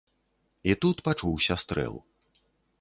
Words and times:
І 0.71 0.77
тут 0.85 0.97
пачуўся 1.09 1.61
стрэл. 1.67 1.95